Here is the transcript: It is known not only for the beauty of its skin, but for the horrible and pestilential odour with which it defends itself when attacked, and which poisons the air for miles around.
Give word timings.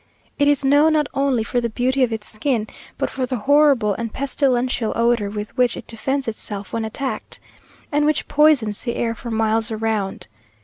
It 0.39 0.47
is 0.47 0.65
known 0.65 0.93
not 0.93 1.05
only 1.13 1.43
for 1.43 1.61
the 1.61 1.69
beauty 1.69 2.01
of 2.03 2.11
its 2.11 2.27
skin, 2.27 2.65
but 2.97 3.11
for 3.11 3.27
the 3.27 3.35
horrible 3.35 3.93
and 3.93 4.11
pestilential 4.11 4.91
odour 4.95 5.29
with 5.29 5.55
which 5.55 5.77
it 5.77 5.85
defends 5.85 6.27
itself 6.27 6.73
when 6.73 6.83
attacked, 6.83 7.39
and 7.91 8.03
which 8.03 8.27
poisons 8.27 8.81
the 8.83 8.95
air 8.95 9.13
for 9.13 9.29
miles 9.29 9.69
around. 9.69 10.25